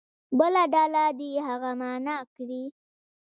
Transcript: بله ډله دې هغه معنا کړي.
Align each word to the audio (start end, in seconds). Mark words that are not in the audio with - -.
بله 0.37 0.63
ډله 0.73 1.03
دې 1.19 1.29
هغه 1.47 1.71
معنا 1.81 2.17
کړي. 2.33 2.63